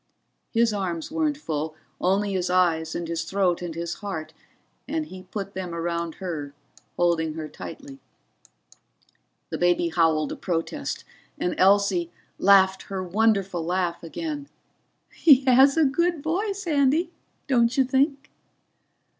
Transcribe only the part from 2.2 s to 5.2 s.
his eyes and his throat and his heart and